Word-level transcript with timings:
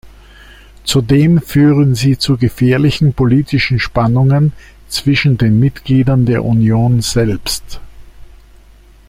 Zudem 0.83 1.39
führen 1.43 1.93
sie 1.93 2.17
zu 2.17 2.35
gefährlichen 2.35 3.13
politischen 3.13 3.77
Spannungen 3.79 4.51
zwischen 4.89 5.37
den 5.37 5.59
Mitgliedern 5.59 6.25
der 6.25 6.43
Union 6.43 7.01
selbst. 7.03 7.79